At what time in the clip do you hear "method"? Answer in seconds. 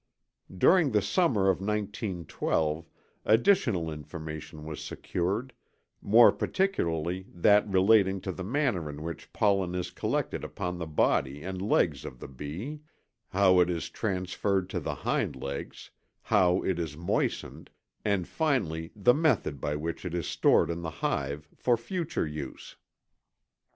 19.13-19.61